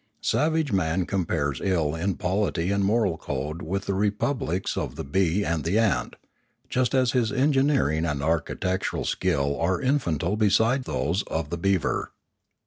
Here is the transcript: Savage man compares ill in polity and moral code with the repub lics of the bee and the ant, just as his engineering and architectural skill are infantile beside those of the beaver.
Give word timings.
Savage 0.23 0.71
man 0.71 1.05
compares 1.05 1.61
ill 1.63 1.93
in 1.93 2.15
polity 2.15 2.71
and 2.71 2.83
moral 2.83 3.19
code 3.19 3.61
with 3.61 3.85
the 3.85 3.93
repub 3.93 4.39
lics 4.41 4.75
of 4.75 4.95
the 4.95 5.03
bee 5.03 5.43
and 5.45 5.63
the 5.63 5.77
ant, 5.77 6.15
just 6.69 6.95
as 6.95 7.11
his 7.11 7.31
engineering 7.31 8.03
and 8.03 8.23
architectural 8.23 9.05
skill 9.05 9.55
are 9.61 9.79
infantile 9.79 10.37
beside 10.37 10.85
those 10.85 11.21
of 11.27 11.51
the 11.51 11.57
beaver. 11.59 12.13